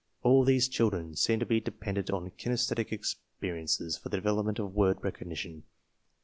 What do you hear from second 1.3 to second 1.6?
to be